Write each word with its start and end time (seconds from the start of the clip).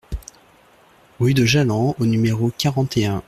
Rue 1.19 1.35
de 1.35 1.45
Jallans 1.45 1.93
au 1.99 2.07
numéro 2.07 2.49
quarante 2.57 2.97
et 2.97 3.05
un 3.05 3.19